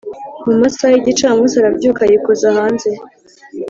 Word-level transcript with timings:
mumasaha 0.45 0.91
yigicamusi 0.93 1.55
arabyuka 1.57 2.01
yikoza 2.09 2.47
hanze 2.57 2.89